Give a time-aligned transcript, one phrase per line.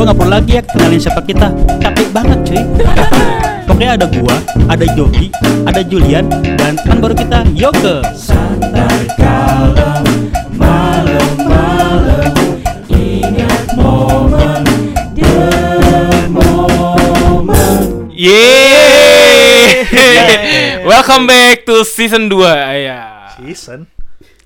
[0.00, 1.52] Gua nggak perlu lagi ya kenalin siapa kita.
[1.76, 2.64] Capek banget cuy.
[3.68, 4.32] Pokoknya ada gua,
[4.72, 5.28] ada Jogi,
[5.68, 6.24] ada Julian,
[6.56, 8.00] dan teman baru kita Yoke.
[8.16, 10.00] Santai kalem,
[10.56, 12.32] malam-malam,
[12.88, 14.64] ingat momen
[18.16, 19.84] Yeay.
[20.96, 22.40] Welcome back to season 2
[22.88, 23.36] ya.
[23.36, 23.84] Season.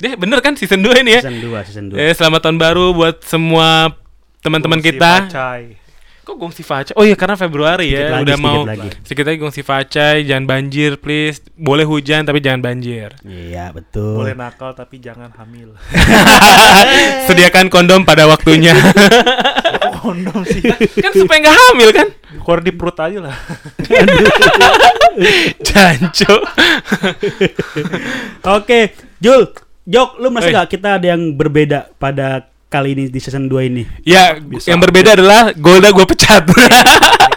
[0.02, 1.22] Deh bener kan season 2 ini ya?
[1.22, 2.02] Season 2, season 2.
[2.02, 4.02] Eh, selamat tahun baru buat semua
[4.44, 5.24] teman-teman kita.
[5.24, 5.80] Pacai.
[6.24, 6.96] Kok gongsi facai?
[6.96, 8.88] Oh iya karena Februari Sedikit ya, lagi, udah sedikit mau lagi.
[9.04, 11.44] sedikit lagi gongsi facai, jangan banjir please.
[11.52, 13.12] Boleh hujan tapi jangan banjir.
[13.28, 14.24] Iya, betul.
[14.24, 15.76] Boleh nakal tapi jangan hamil.
[17.28, 18.72] Sediakan kondom pada waktunya.
[20.00, 20.64] Kondom sih?
[20.96, 22.08] kan supaya nggak hamil kan?
[22.40, 23.36] Keluar di perut aja lah.
[25.68, 26.34] Jancu.
[28.48, 29.52] Oke, Jul,
[29.84, 30.56] Jok, lu merasa Oi.
[30.56, 33.82] gak kita ada yang berbeda pada kali ini di season 2 ini?
[34.02, 36.42] ya, Bisa yang berbeda adalah Golda gue pecat.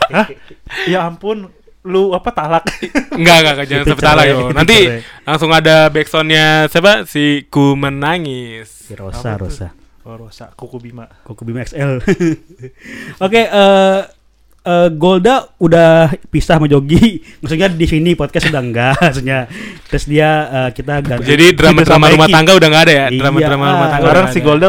[0.09, 0.27] Hah?
[0.83, 1.47] Ya ampun,
[1.87, 2.67] lu apa talak?
[3.15, 4.51] Enggak, enggak, enggak, jangan sampai cerai, yo.
[4.51, 4.77] Nanti
[5.23, 7.07] langsung ada backsoundnya siapa?
[7.07, 8.67] Si Ku Menangis.
[8.67, 9.47] Si Rosa, Apa?
[9.47, 9.67] Rosa.
[10.07, 11.07] Oh, Rosa, kuku Bima.
[11.23, 11.99] Koko Bima XL.
[13.27, 13.99] Oke, eh
[14.67, 17.19] eh, Golda udah pisah sama Jogi.
[17.43, 18.95] Maksudnya di sini podcast udah enggak.
[18.99, 19.47] Maksudnya
[19.87, 21.27] terus dia eh, kita ganti.
[21.27, 23.05] Jadi drama-drama sama rumah tangga udah nggak ada ya?
[23.11, 23.71] Iya, Drama-drama ah.
[23.75, 24.03] rumah tangga.
[24.07, 24.39] Sekarang si.
[24.39, 24.67] Golda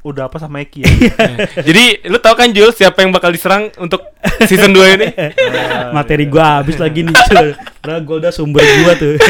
[0.00, 0.88] udah apa sama Eki ya?
[0.88, 1.36] Eh,
[1.68, 4.00] Jadi lu tau kan Jul siapa yang bakal diserang untuk
[4.46, 5.06] season 2 ini?
[5.96, 7.14] Materi gua habis lagi nih.
[7.28, 7.48] Jul.
[7.82, 9.18] Karena Golda sumber gua tuh.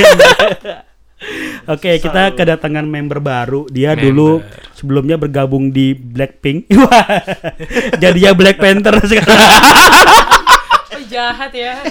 [1.68, 3.66] Oke, kita kedatangan member baru.
[3.68, 4.04] Dia Member.
[4.06, 4.30] dulu
[4.72, 6.70] sebelumnya bergabung di Blackpink.
[6.78, 7.04] Wah,
[7.98, 9.50] Jadinya Black Panther sekarang.
[10.94, 11.82] Oh, jahat ya.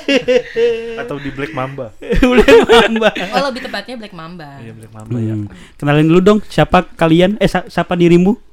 [0.96, 1.92] Atau di Black Mamba.
[2.00, 3.14] Boleh nambah.
[3.36, 4.64] Oh lebih tepatnya Black Mamba.
[4.64, 5.36] Iya, Black Mamba ya.
[5.36, 5.52] Hmm.
[5.76, 7.36] Kenalin dulu dong, siapa kalian?
[7.38, 8.47] Eh, siapa dirimu?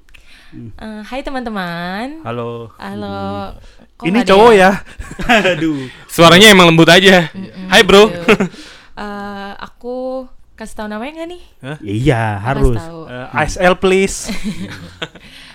[0.55, 2.23] Eh, hai teman-teman.
[2.23, 2.71] Halo.
[2.77, 3.51] Halo.
[3.97, 4.71] Kok Ini cowok ya?
[5.51, 5.91] Aduh.
[6.07, 7.27] Suaranya emang lembut aja.
[7.29, 8.07] Mm-mm, Hai bro.
[8.07, 11.43] Eh, aku kasih tahu namanya nggak nih?
[11.81, 12.79] Iya, Kasih harus.
[12.81, 13.01] tahu.
[13.09, 14.17] Eh, ISL please.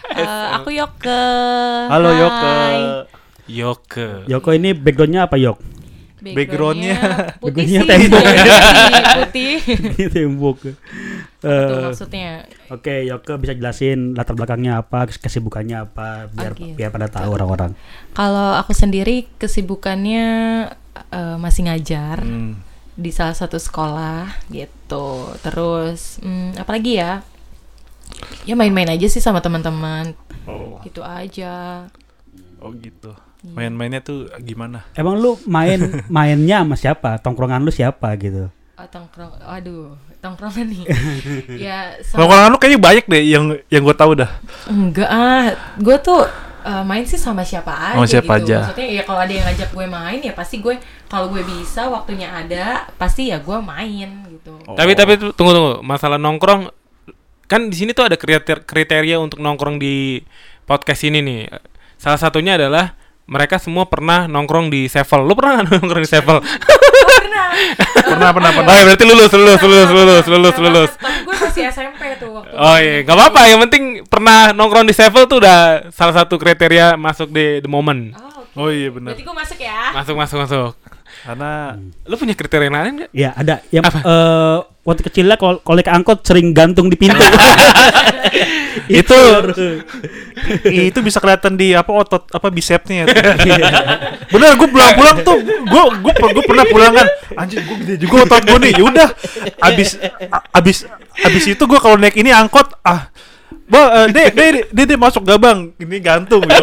[0.09, 1.21] Eh, aku Yoke.
[1.85, 2.17] Halo Hai.
[2.17, 2.49] Yoke.
[3.45, 4.07] Yoke.
[4.25, 5.61] Yoko ini backgroundnya apa Yok?
[6.19, 7.89] Backgroundnya- putih backgroundnya sih.
[8.09, 8.23] tembok.
[8.25, 8.41] Putih,
[9.21, 9.53] putih.
[9.69, 10.57] Ini tembok.
[11.39, 12.44] Itu Eh, maksudnya.
[12.67, 16.75] Oke, Yoko bisa jelasin latar belakangnya apa, kes- kesibukannya apa, biar Oke.
[16.75, 17.72] biar pada tahu orang-orang.
[18.11, 20.27] Kalau aku sendiri kesibukannya
[21.09, 22.59] eh, masih ngajar Hmm.
[22.94, 25.31] di salah satu sekolah gitu.
[25.39, 27.23] Terus hmm, apalagi ya?
[28.44, 30.11] Ya main-main aja sih sama teman-teman.
[30.44, 31.88] Oh, Gitu aja.
[32.57, 33.16] oh gitu.
[33.41, 34.83] Main-mainnya tuh gimana?
[34.91, 35.79] Emang lu main
[36.11, 37.16] mainnya sama siapa?
[37.17, 38.51] Tongkrongan lu siapa gitu?
[38.79, 40.84] Oh, tongkrong, aduh, tongkrongan nih.
[41.67, 44.31] ya, sama- Kalau lu kayaknya banyak deh yang yang gue tahu dah.
[44.66, 46.23] enggak ah, gue tuh
[46.62, 48.45] uh, main sih sama siapa aja Sama siapa gitu.
[48.47, 48.57] aja.
[48.63, 52.31] Maksudnya ya kalau ada yang ngajak gue main ya pasti gue kalau gue bisa waktunya
[52.31, 54.56] ada pasti ya gue main gitu.
[54.69, 56.72] Tapi tapi tu- tunggu tunggu, masalah nongkrong
[57.45, 60.23] kan di sini tuh ada kriteria, kriteria untuk nongkrong di
[60.63, 61.51] podcast ini nih.
[61.97, 62.95] Salah satunya adalah
[63.28, 65.22] mereka semua pernah nongkrong di Sevel.
[65.22, 66.39] Lu pernah nggak nongkrong di Sevel?
[67.00, 67.47] Oh, pernah.
[68.09, 70.91] Pernah, pernah, Oh ya berarti lulus, lulus, lulus, lulus, lulus, Pernah lulus.
[70.97, 73.41] Tapi gue masih SMP tuh waktu Oh iya, nggak apa-apa.
[73.47, 78.17] Yang penting pernah nongkrong di Sevel tuh udah salah satu kriteria masuk di the moment.
[78.17, 78.57] Oh, oke.
[78.57, 79.13] Oh iya benar.
[79.13, 79.79] Berarti gue masuk ya.
[79.94, 80.72] Masuk, masuk, masuk.
[81.25, 81.75] Karena
[82.07, 83.12] Lu punya kriteria lain nggak?
[83.12, 84.00] Ya, ada yang Apa?
[84.02, 84.57] eh
[84.90, 87.19] waktu kecilnya kalau kalau naik angkot sering gantung di pintu.
[88.90, 89.19] itu
[90.66, 93.13] itu bisa kelihatan di apa otot apa bicepnya tuh.
[94.34, 97.07] Bener gue pulang-pulang tuh gue gue gue pernah pulang kan
[97.38, 98.74] anjir gue gede juga otot gue nih.
[98.81, 99.09] Yaudah
[99.62, 100.00] abis
[100.56, 100.78] abis
[101.22, 103.13] abis itu gue kalau naik ini angkot ah
[103.69, 106.57] Ba, eh, dek, dek, dek, dek, masuk gabang, ini gantung, gitu.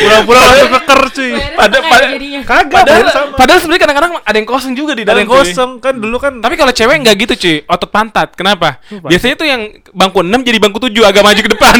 [0.00, 1.30] pulang-pulang langsung keker cuy.
[1.52, 2.10] Pada- pada-.
[2.40, 3.36] Kagak, Padahal, sama.
[3.36, 5.20] padahal sebenarnya kadang-kadang ada yang kosong juga di Ada dalam.
[5.20, 5.38] yang cuy.
[5.44, 6.32] kosong kan dulu kan.
[6.38, 8.32] Tapi kalau cewek nggak gitu cuy, otot pantat.
[8.32, 8.80] Kenapa?
[8.80, 9.06] Apa?
[9.06, 9.60] Biasanya tuh yang
[9.90, 11.76] bangku 6 jadi bangku 7 agak maju ke depan.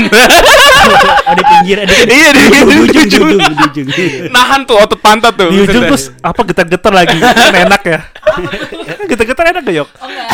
[1.31, 3.29] ada pinggir, ada Iya, di ujung, ujung.
[3.33, 3.89] ujung, di ujung.
[4.29, 5.49] Nahan tuh otot pantat tuh.
[5.49, 8.01] di ujung terus apa getar-getar lagi kan enak ya
[9.11, 10.29] getar-getar enak gak yok Oh enggak.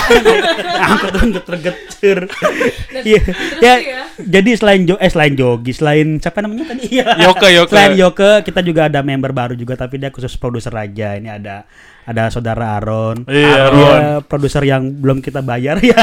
[0.85, 2.19] angkot tuh geter-geter.
[2.27, 3.21] Dan- Iya.
[3.59, 4.03] Ya, ya.
[4.25, 6.89] Jadi selain jo eh selain Jogi, selain siapa namanya tadi?
[6.91, 7.15] Iya.
[7.29, 7.71] Yoke, Yoke.
[7.71, 11.15] Selain Yoke, kita juga ada member baru juga tapi dia khusus produser aja.
[11.15, 11.65] Ini ada
[12.05, 13.25] ada saudara Aaron.
[13.25, 14.01] Iya, Aaron.
[14.25, 16.01] produser yang belum kita bayar ya.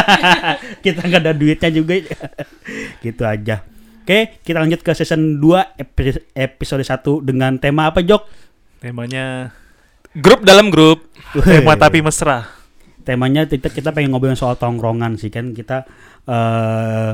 [0.79, 1.94] kita nggak ada duitnya juga.
[3.06, 3.62] gitu aja.
[4.01, 8.24] Oke, kita lanjut ke season 2 epi- episode 1 dengan tema apa, Jok?
[8.81, 9.53] temanya
[10.12, 11.06] Grup dalam grup.
[11.38, 12.50] tema tapi mesra
[13.01, 15.85] temanya kita kita pengen ngobrolin soal tongkrongan sih kan kita
[16.24, 17.12] eh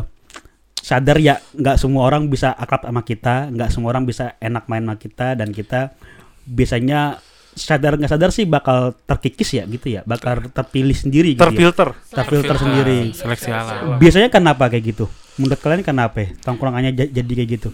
[0.87, 4.87] sadar ya nggak semua orang bisa akrab sama kita, nggak semua orang bisa enak main
[4.87, 5.91] sama kita dan kita
[6.47, 7.19] biasanya
[7.51, 11.51] sadar nggak sadar sih bakal terkikis ya gitu ya, bakal terpilih sendiri gitu ya.
[11.51, 11.89] Terfilter.
[12.07, 13.11] terfilter sendiri.
[13.11, 13.99] Seleksi alam.
[13.99, 15.11] Biasanya kenapa kayak gitu?
[15.35, 16.23] Menurut kalian kenapa?
[16.23, 16.29] ya?
[16.39, 17.69] Tongkrongannya jadi kayak gitu.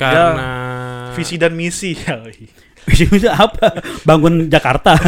[0.00, 0.48] Karena
[1.12, 1.92] Visi dan misi.
[2.88, 3.84] Bisa apa?
[4.08, 4.96] Bangun Jakarta.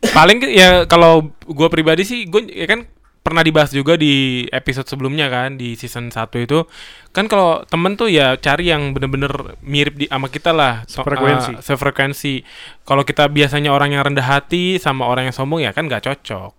[0.00, 2.88] paling ya kalau gue pribadi sih gue ya kan
[3.20, 6.64] pernah dibahas juga di episode sebelumnya kan di season 1 itu
[7.10, 9.28] kan kalau temen tuh ya cari yang bener-bener
[9.60, 11.52] mirip di sama kita lah So- Sefrekuensi.
[11.52, 12.34] uh, sefrekuensi
[12.82, 16.52] kalau kita biasanya orang yang rendah hati sama orang yang sombong ya kan nggak cocok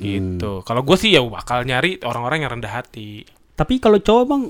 [0.00, 3.22] gitu kalau gue sih ya bakal nyari orang-orang yang rendah hati
[3.54, 4.42] Tapi kalau cowok bang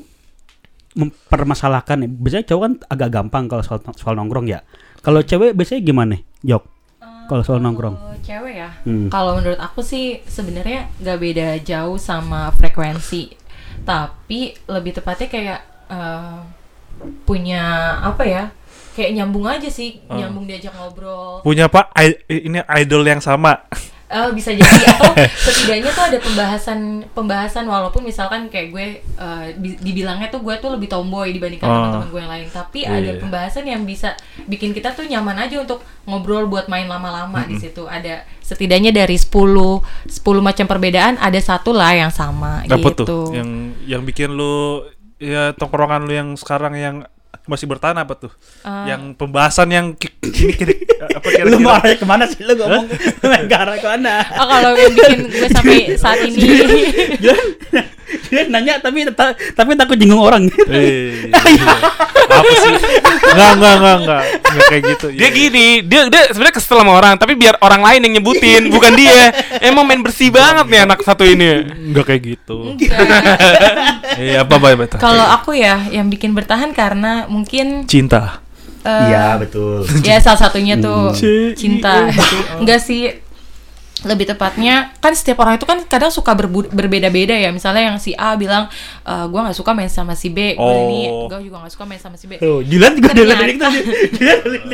[0.94, 2.08] mempermasalahkan ya.
[2.08, 4.62] Biasanya cowok kan agak gampang kalau soal, soal nongkrong ya.
[5.02, 6.16] Kalau cewek biasanya gimana?
[6.40, 6.62] Jok.
[7.24, 7.94] Kalau soal nongkrong.
[7.94, 8.70] Kalau cewek ya.
[8.84, 9.08] Hmm.
[9.08, 13.32] Kalau menurut aku sih sebenarnya nggak beda jauh sama frekuensi.
[13.82, 16.36] Tapi lebih tepatnya kayak eh,
[17.22, 17.62] punya
[18.00, 18.44] apa ya?
[18.94, 20.14] Kayak nyambung aja sih, Oh.
[20.14, 21.42] nyambung diajak ngobrol.
[21.42, 23.58] Punya pak I- ini idol yang sama.
[24.14, 25.10] Eh, bisa jadi atau
[25.44, 26.78] setidaknya tuh ada pembahasan
[27.10, 28.86] pembahasan walaupun misalkan kayak gue
[29.58, 31.74] di- dibilangnya tuh gue tuh lebih tomboy dibandingkan Oh.
[31.74, 33.18] teman-teman gue yang lain tapi Iya, ada iya.
[33.18, 34.14] pembahasan yang bisa
[34.44, 39.16] bikin kita tuh nyaman aja untuk ngobrol buat main lama-lama di situ ada setidaknya dari
[39.16, 39.82] 10 10
[40.38, 43.26] macam perbedaan ada satu lah yang sama Apa gitu tuh?
[43.32, 43.50] Yang
[43.82, 46.96] yang bikin lu ya tongkrongan lu yang sekarang yang
[47.44, 48.32] masih bertahan apa tuh?
[48.64, 49.86] Eh, yang pembahasan yang
[50.24, 50.72] ini kira
[51.20, 51.76] apa Lu mau kira-kira?
[51.76, 52.40] arahnya ke mana sih?
[52.40, 52.84] Lu ngomong
[53.44, 54.14] ke arah ke mana?
[54.24, 56.40] oh kalau yang bikin gue sampai saat ini
[58.34, 60.50] Dia, nanya tapi ta- tapi takut jinggung orang.
[60.66, 61.74] Eh, iya.
[62.26, 62.72] apa sih?
[63.30, 64.22] Enggak, enggak, enggak, enggak.
[64.44, 65.06] Enggak kayak gitu.
[65.08, 65.28] dia Iya.
[65.30, 69.30] gini dia dia sebenarnya kesel sama orang tapi biar orang lain yang nyebutin bukan dia
[69.60, 72.74] emang main bersih banget nih anak satu ini Enggak kayak gitu.
[74.16, 74.96] Iya, apa apa apa.
[74.96, 78.40] kalau aku ya yang bikin bertahan karena mungkin cinta.
[78.80, 79.84] eh, Iya, betul.
[80.00, 81.14] ya salah satunya tuh
[81.54, 82.08] cinta
[82.56, 83.16] enggak sih
[84.04, 86.36] lebih tepatnya kan setiap orang itu kan kadang suka
[86.70, 88.68] berbeda-beda ya misalnya yang si A bilang
[89.00, 91.26] e, gue nggak suka main sama si B gue ini Oh.
[91.26, 93.78] gue juga nggak suka main sama si B Tuh, Julian juga ada lirik tadi.
[94.20, 94.64] Lirik.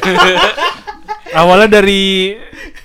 [1.30, 2.34] Awalnya dari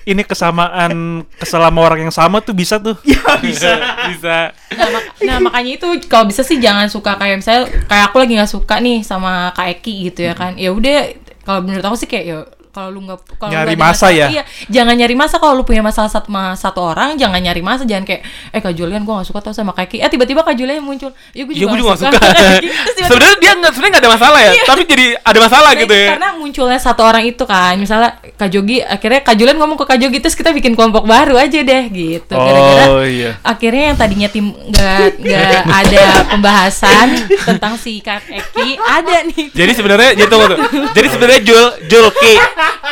[0.06, 2.94] ini kesamaan keselama orang yang sama tuh bisa tuh.
[3.02, 3.74] Ya bisa.
[4.14, 4.38] bisa
[4.76, 8.34] nah, mak- nah, makanya itu kalau bisa sih jangan suka kayak misalnya kayak aku lagi
[8.38, 11.10] nggak suka nih sama Kak Eki gitu ya kan ya udah
[11.42, 12.38] kalau menurut aku sih kayak ya
[12.76, 14.28] kalau lu nggak kalau Nyari masa ya?
[14.28, 17.88] iya jangan nyari masa kalau lu punya masalah satu sama satu orang jangan nyari masa
[17.88, 20.54] jangan kayak eh kak Julian gue nggak suka tau sama Kak Eki eh tiba-tiba kak
[20.54, 22.18] Julian muncul ya gue ya juga, juga gak suka
[22.60, 25.88] tiba-tiba- sebenarnya dia nggak sebenarnya nggak ada masalah ya tapi jadi ada masalah Nah, gitu
[25.88, 29.78] itu ya Karena munculnya satu orang itu kan, misalnya Kak Jogi, akhirnya Kak Julian ngomong
[29.78, 32.32] ke Kak Jogi terus kita bikin kelompok baru aja deh gitu.
[32.32, 33.38] Gara-gara Oh iya.
[33.42, 37.08] akhirnya yang tadinya tim nggak nggak ada pembahasan
[37.40, 39.46] tentang si Kak Eki ada nih.
[39.52, 40.56] Jadi sebenarnya jadi tunggu.
[40.92, 42.34] Jadi sebenarnya Jul Jul Ki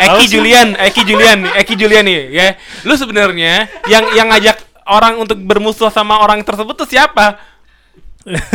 [0.04, 2.48] Eki Julian, Eki Julian, Eki Julian nih ya.
[2.84, 4.58] Lu sebenarnya yang yang ngajak
[4.90, 7.40] orang untuk bermusuh sama orang tersebut tuh siapa?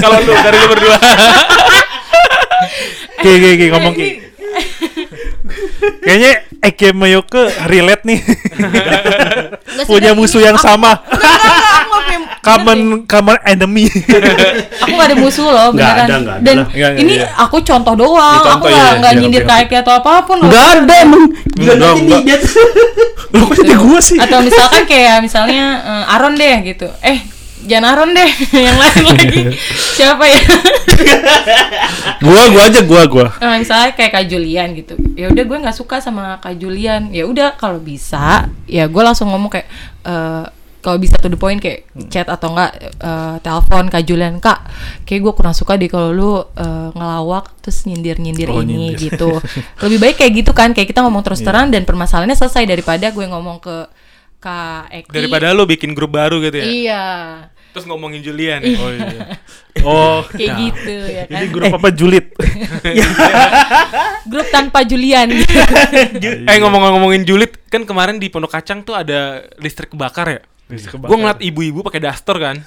[0.01, 0.97] Kalau lu dari lu berdua.
[3.19, 4.09] Oke, oke, oke, ngomong Ki.
[6.07, 6.33] Kayaknya
[6.63, 8.19] Eke Mayoke relate nih.
[9.91, 11.03] Punya musuh yang sama.
[11.03, 11.88] Aku
[12.39, 13.91] Common common enemy.
[14.83, 16.69] aku gak ada musuh loh beneran ada, nggak ada dan lah.
[16.71, 17.27] Nggak, nggak, ini iya.
[17.35, 19.65] aku contoh doang Ini contoh, aku iya, nggak iya, nyindir oke, Kak oke.
[19.67, 20.47] Eki atau apa pun loh.
[20.47, 21.25] Enggak ada emang.
[21.59, 22.23] Enggak, aja nih.
[23.35, 24.19] Lu kok jadi gua sih?
[24.19, 27.19] atau misalkan kayak misalnya eh, Aron deh gitu eh
[27.65, 28.31] jangan Aron deh
[28.67, 29.57] yang lain lagi
[29.97, 30.43] siapa ya
[32.25, 33.29] Gua gua aja gua gua.
[33.39, 37.27] Nah, misalnya kayak Kak Julian gitu ya udah gue nggak suka sama Kak Julian ya
[37.27, 39.69] udah kalau bisa ya gue langsung ngomong kayak
[40.03, 40.45] eh,
[40.89, 44.65] kalau bisa to the point kayak chat atau enggak eh, telepon Kak Julian Kak
[45.05, 49.13] kayak gue kurang suka deh kalau lu eh, ngelawak terus nyindir-nyindir Oh, ini nyindir.
[49.13, 49.37] gitu
[49.85, 53.27] lebih baik kayak gitu kan kayak kita ngomong terus terang dan permasalahannya selesai daripada gue
[53.29, 53.77] ngomong ke
[54.39, 56.67] Kak Eki Daripada lu bikin grup baru gitu ya.
[56.67, 57.05] iya
[57.69, 58.65] Terus ngomongin Julian.
[58.65, 59.37] Oh iya.
[59.87, 62.35] Oh, kayak gitu ya kan ini grup apa Julit?
[64.31, 65.31] grup tanpa Julian
[66.43, 70.41] Eh ngomong-ngomongin julid kan kemarin di Pondok Kacang tuh ada listrik kebakar ya.
[70.69, 72.61] Gue ngeliat ibu-ibu pakai daster kan.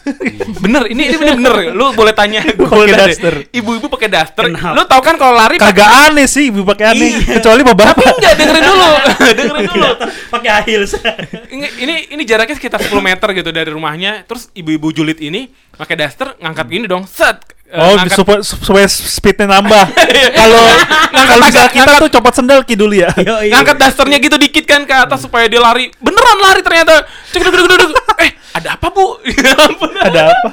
[0.58, 1.55] bener, ini ini bener bener.
[1.70, 3.34] Lu boleh tanya gue Pakai daster.
[3.53, 4.43] Ibu-ibu pakai daster.
[4.50, 4.74] Kenapa?
[4.74, 7.10] Lu tau kan kalau lari Kagak aneh sih ibu pakai aneh.
[7.22, 7.38] Iya.
[7.38, 7.86] Kecuali bapak.
[7.93, 8.89] Tapi enggak dengerin dulu.
[9.38, 9.89] dengerin dulu.
[10.34, 10.91] Pakai high heels.
[11.53, 14.24] Ini, ini ini jaraknya sekitar 10 meter gitu dari rumahnya.
[14.25, 17.05] Terus ibu-ibu julid ini pakai daster ngangkat gini dong.
[17.05, 17.43] Set.
[17.72, 19.86] Eh, Oh, ngangkat- supaya supaya speednya nambah.
[20.42, 20.63] Kalau
[21.12, 23.08] kalau bisa kita tuh copot sendal ki dulu ya.
[23.16, 23.48] Iya.
[23.50, 27.56] ngangkat dasternya gitu dikit kan ke atas supaya dia lari beneran lari ternyata cek deg
[27.56, 27.92] deg.
[28.20, 29.16] eh ada apa bu?
[30.01, 30.48] Ada apa?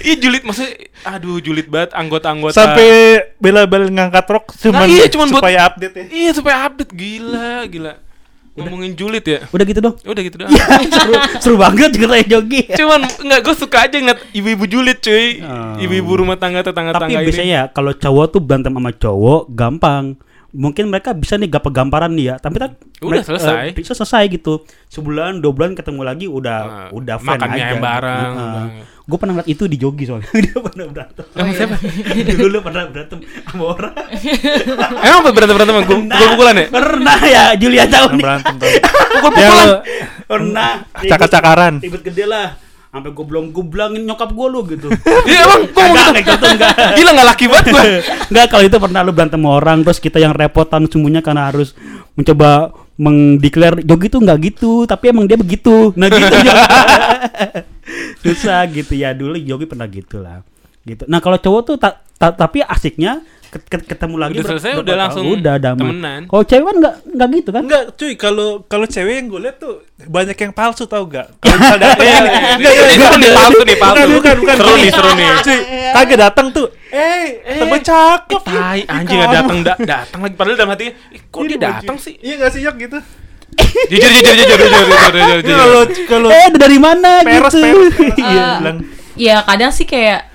[0.00, 0.70] Ih julid maksudnya,
[1.02, 2.54] aduh julid banget anggota-anggota.
[2.54, 2.88] Sampai
[3.36, 6.04] bela-bela ngangkat rok cuman Nah, iya, cuman buat- supaya update ya.
[6.08, 7.92] Iya supaya update gila gila.
[8.52, 9.48] Ngomongin julid ya.
[9.48, 9.96] Udah gitu dong.
[10.04, 10.52] Udah gitu doang.
[10.92, 12.68] seru, seru banget ceritanya Jogi.
[12.68, 15.40] Cuman nggak gue suka aja ngeliat ibu-ibu julid cuy.
[15.40, 15.80] Oh.
[15.80, 20.20] Ibu-ibu rumah tangga tetangga Tapi biasanya ya kalau cowok tuh berantem sama cowok gampang.
[20.52, 23.64] Mungkin mereka bisa nih gak gamparan nih ya, tapi tak Udah mereka- selesai.
[23.64, 24.60] eh, bisa selesai gitu.
[24.86, 27.74] Sebulan, dua bulan ketemu lagi udah Nah, udah friend makan mie aja.
[27.74, 28.68] bareng, bareng.
[29.02, 30.28] Gue pernah ngeliat itu di Jogi soalnya.
[30.44, 31.24] Dia pernah berantem.
[31.26, 31.74] Sama siapa?
[32.14, 33.92] Dulu lu pernah berantem sama orang.
[35.08, 36.66] Emang berantem berantem gue pukul-pukulan ya?
[36.68, 38.22] Pernah ya, Julia tahu nih.
[38.22, 38.68] berantem tuh.
[39.16, 39.68] Pukul-pukulan.
[40.22, 40.70] Pernah.
[41.02, 41.74] Cakar-cakaran.
[41.80, 42.46] Ribet gede lah.
[42.92, 44.92] Sampai gue belum gue bilangin nyokap gue lu gitu.
[45.32, 46.44] Iya emang gue mau gitu.
[46.44, 46.92] enggak, enggak.
[47.00, 47.84] Gila nggak laki banget gue.
[48.36, 51.72] Enggak kalau itu pernah lu berantem sama orang terus kita yang repotan semuanya karena harus
[52.12, 56.28] mencoba mengdeklar Jogi tuh nggak gitu tapi emang dia begitu nah gitu
[58.20, 60.44] susah gitu ya dulu Jogi pernah gitu lah
[60.84, 65.24] gitu nah kalau cowok tuh ta- ta- tapi asiknya ketemu lagi Udah selesai, udah langsung
[65.28, 66.20] udah damai temenan.
[66.24, 69.56] kalau cewek kan nggak nggak gitu kan Enggak, cuy, kalau kalau cewek yang gue lihat
[69.58, 71.28] tuh banyak yang palsu tau gak?
[71.42, 72.16] Kalau eh,
[72.56, 74.06] Ini enggak, ini enggak, nih palsu nih palsu.
[74.10, 74.54] Bukan, bukan.
[74.56, 75.26] Seru nih seru nih.
[75.38, 75.58] Cuy,
[75.92, 76.66] kagak datang tuh.
[76.88, 78.42] Eh, temen cakep.
[78.42, 81.96] Eh, Tai anjing nggak datang da- datang lagi padahal dalam hati "Ih, kok dia datang
[81.96, 82.16] sih?
[82.18, 82.98] Iya gak sih, Yok gitu?
[83.84, 84.80] Jujur jujur jujur jujur
[85.12, 85.54] jujur jujur.
[85.54, 87.94] Kalau kalau eh dari mana gitu peres, peres.
[88.00, 88.78] Eh, Iya, bilang.
[89.14, 90.31] ya kadang sih kayak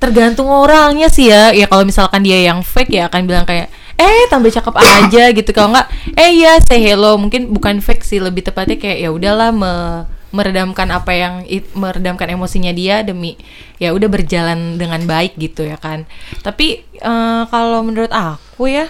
[0.00, 1.52] tergantung orangnya sih ya.
[1.52, 5.50] Ya kalau misalkan dia yang fake ya akan bilang kayak eh tambah cakep aja gitu.
[5.52, 7.20] Kalau nggak eh ya say hello.
[7.20, 12.30] Mungkin bukan fake sih lebih tepatnya kayak ya udahlah me- meredamkan apa yang it- meredamkan
[12.30, 13.34] emosinya dia demi
[13.82, 16.08] ya udah berjalan dengan baik gitu ya kan.
[16.40, 18.88] Tapi eh, kalau menurut aku ya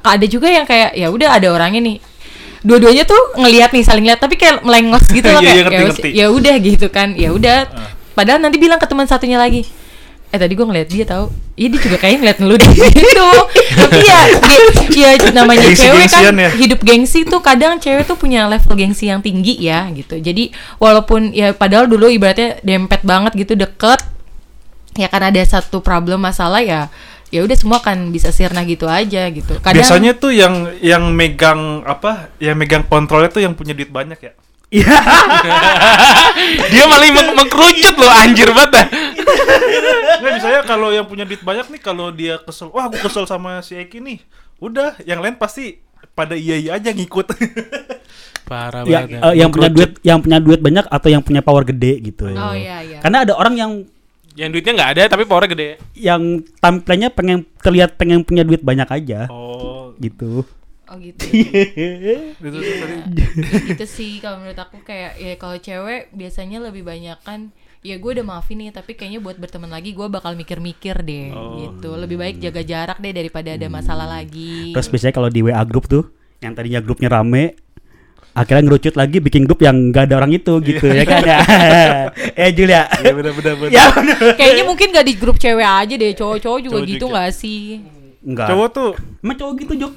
[0.00, 1.98] ada juga yang kayak ya udah ada orangnya nih.
[2.58, 5.86] Dua-duanya tuh ngelihat nih saling lihat tapi kayak melengos gitu loh Iya, iya, kayak ya
[6.10, 7.08] ya udah gitu kan.
[7.14, 7.56] Ya udah
[8.16, 9.62] padahal nanti bilang ke teman satunya lagi
[10.28, 13.28] eh tadi gue ngeliat dia tahu iya dia juga kayaknya ngeliat lu di situ
[13.80, 16.50] tapi ya ge- ya namanya cewek Gengsi-gengsian kan ya.
[16.52, 21.32] hidup gengsi tuh kadang cewek tuh punya level gengsi yang tinggi ya gitu jadi walaupun
[21.32, 24.04] ya padahal dulu ibaratnya dempet banget gitu deket
[24.94, 26.92] ya kan ada satu problem masalah ya
[27.28, 31.84] ya udah semua kan bisa sirna gitu aja gitu kadang Biasanya tuh yang yang megang
[31.84, 32.32] apa?
[32.40, 34.32] Yang megang kontrolnya tuh yang punya duit banyak ya.
[34.68, 34.84] Iya.
[36.72, 38.70] Dia malah meng mengkerucut loh anjir banget.
[38.74, 38.86] dah.
[40.18, 43.60] Nggak misalnya kalau yang punya duit banyak nih kalau dia kesel, wah aku kesel sama
[43.60, 44.18] si Eki nih.
[44.58, 45.80] Udah, yang lain pasti
[46.12, 47.32] pada iya iya aja ngikut.
[48.48, 49.20] Parah Ya, banget.
[49.20, 52.56] eh, yang punya duit yang punya duit banyak atau yang punya power gede gitu oh
[52.56, 53.72] iya iya karena ada orang yang
[54.32, 55.68] Yang duitnya nggak ada tapi powernya gede.
[55.92, 56.22] yang
[56.56, 60.48] tampilannya pengen terlihat pengen punya duit banyak aja oh, gitu
[60.88, 61.22] oh gitu.
[62.40, 62.96] Itu tuh tadi.
[63.74, 68.10] gitu sih kalau menurut aku kayak ya kalau cewek biasanya lebih banyak kan ya gue
[68.10, 71.88] udah maafin nih tapi kayaknya buat berteman lagi gue bakal mikir-mikir deh gitu.
[71.94, 74.72] Lebih baik jaga jarak deh daripada ada masalah lagi.
[74.74, 76.08] Terus biasanya kalau di WA grup tuh
[76.42, 77.58] yang tadinya grupnya rame
[78.38, 81.22] akhirnya ngerucut lagi bikin grup yang gak ada orang itu gitu ya kan?
[81.26, 81.38] Ya
[82.46, 82.86] eh Julia.
[83.02, 83.70] Iya benar benar benar.
[83.74, 83.84] ya
[84.38, 87.12] kayaknya mungkin gak di grup cewek aja deh cowok-cowok juga Cowok gitu juga.
[87.14, 87.62] nggak sih?
[88.22, 88.90] Enggak Cowok tuh
[89.22, 89.92] emang cowok gitu Jok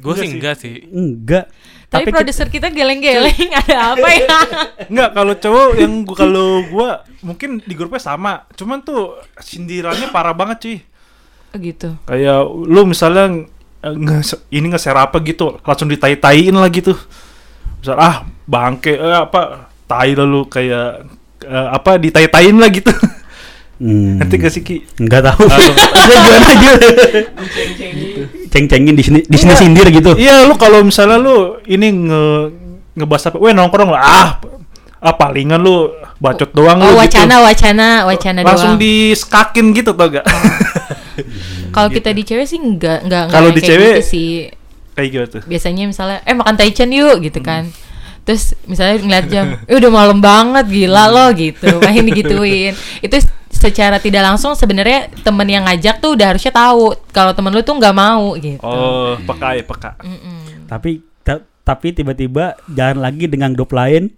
[0.00, 0.88] Gue sih enggak sih.
[0.88, 1.52] enggak
[1.92, 4.38] tapi, kita- produser kita geleng-geleng ada apa ya
[4.90, 6.88] Enggak, kalau cowok yang gua kalau gua
[7.20, 8.48] mungkin di grupnya sama.
[8.56, 10.78] Cuman tuh sindirannya parah banget, cuy.
[11.52, 13.44] Oh, gitu Kayak lu misalnya
[13.84, 16.96] eh, nge ini nge-share apa gitu, langsung ditai-taiin lah gitu.
[17.84, 21.04] Misal ah, bangke eh, apa tai lalu kayak
[21.44, 22.88] eh, apa ditai-taiin lah gitu.
[23.82, 24.22] Hmm.
[24.22, 24.78] Nanti gak sih Ki?
[25.02, 25.42] Enggak tahu.
[25.42, 25.74] Saya
[26.06, 26.70] gimana aja.
[28.46, 30.14] Ceng-cengin di sini di sini sindir gitu.
[30.14, 32.22] Iya, lu kalau misalnya lu ini nge
[32.94, 34.28] ngebahas apa, weh nongkrong lah, ah,
[35.02, 35.90] ah palingan lu
[36.22, 37.46] bacot doang oh lu wacana gitu.
[37.48, 40.22] wacana wacana Langsung doang diskakin gitu tau gak?
[41.74, 44.30] kalau kita di cewek sih nggak nggak nggak Kalau di kayak cewek- gitu sih
[44.92, 45.42] Kayak gitu tuh.
[45.48, 47.66] biasanya misalnya eh makan taichan yuk gitu kan
[48.22, 53.16] terus misalnya ngeliat jam eh udah malam banget gila lo gitu main digituin itu
[53.62, 57.78] secara tidak langsung sebenarnya temen yang ngajak tuh udah harusnya tahu kalau temen lu tuh
[57.78, 59.90] nggak mau gitu Oh, peka ya, peka.
[60.02, 60.66] Mm-mm.
[60.66, 60.90] Tapi
[61.22, 64.10] ta- tapi tiba-tiba jalan lagi dengan grup lain.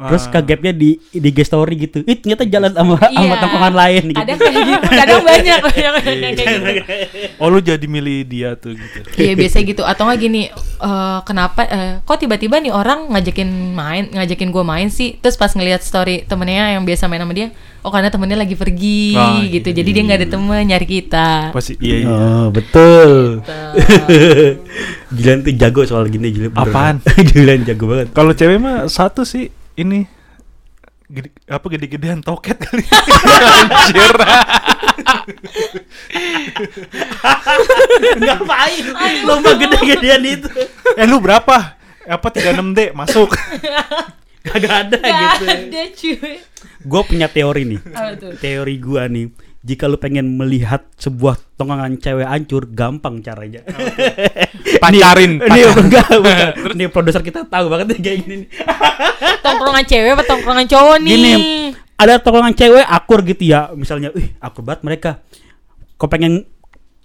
[0.00, 2.00] Terus ke gapnya di di story gitu.
[2.02, 3.36] Ih, ternyata jalan sama sama Iya.
[3.36, 4.18] tongkongan lain gitu.
[4.20, 6.92] kadang kayak gitu kadang banyak banyak yang kayak gitu
[7.36, 8.98] Oh, lu jadi milih dia tuh gitu.
[9.16, 10.42] Iya biasa gitu atau nggak gini
[10.80, 15.50] eh, kenapa eh, kok tiba-tiba nih orang ngajakin main ngajakin gue main sih terus pas
[15.50, 19.68] ngelihat story temennya yang biasa main sama dia oh karena temennya lagi pergi Ah, gitu
[19.68, 22.08] jadi dia nggak ada temen nyari kita Pasti iya iya.
[22.08, 23.40] Oh, betul.
[25.10, 26.54] Julian tuh jago soal gini bener.
[26.54, 27.02] Apaan?
[27.30, 28.12] Julian jago banget.
[28.12, 30.04] Kalau cewek mah satu sih ini
[31.10, 32.84] gede, apa gede-gedean toket kali.
[33.66, 34.14] Anjir.
[38.16, 38.84] Ngapain?
[39.26, 40.48] Lomba gede-gedean itu.
[40.96, 41.76] eh lu berapa?
[42.06, 43.30] Apa 36D masuk?
[44.40, 45.44] Kagak ada Gak gitu.
[45.46, 46.32] ada cuy.
[46.80, 47.80] Gue punya teori nih.
[48.40, 49.28] Teori gua nih.
[49.60, 53.60] Jika lu pengen melihat sebuah tongkongan cewek hancur, gampang caranya.
[54.82, 55.76] Pacarin, Ini pacarin.
[55.84, 56.48] enggak, bukan.
[56.80, 58.36] Ini produser kita tahu banget nih kayak gini.
[58.40, 58.48] nih.
[59.44, 61.12] Tongkrongan cewek apa tongkrongan cowok nih?
[61.12, 61.32] Gini,
[62.00, 63.68] ada tongkongan cewek akur gitu ya.
[63.76, 65.10] Misalnya, ih akur banget mereka.
[66.00, 66.48] Kau pengen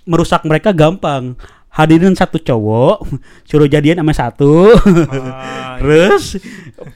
[0.07, 1.35] merusak mereka gampang.
[1.75, 3.03] Hadirin satu cowok,
[3.49, 4.71] suruh jadian sama satu,
[5.27, 6.39] Ah, terus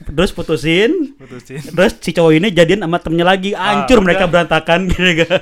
[0.08, 1.60] terus putusin, Putusin.
[1.60, 4.32] terus si cowok ini jadian sama temennya lagi, hancur Ah, mereka udah.
[4.32, 5.40] berantakan, gitu kan.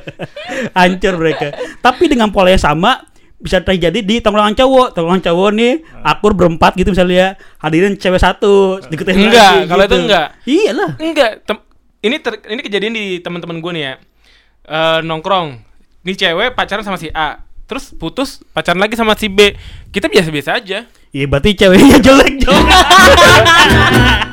[0.75, 1.47] hancur mereka.
[1.79, 3.07] Tapi dengan pola yang sama
[3.39, 8.83] bisa terjadi di tongkrongan cowok, tongkrongan cowok nih akur berempat gitu misalnya, hadirin cewek satu,
[8.83, 10.27] sedikit Enggak, kalau itu enggak.
[10.43, 10.91] Iyalah.
[10.99, 11.65] Enggak, tem-
[12.01, 13.95] ini ter- ini kejadian di teman-teman gue nih ya.
[14.67, 15.63] Eh, nongkrong.
[16.03, 17.47] Ini cewek pacaran sama si A.
[17.69, 19.53] Terus putus pacaran lagi sama si B.
[19.93, 20.89] Kita biasa-biasa aja.
[21.13, 22.65] Iya berarti ceweknya jelek dong.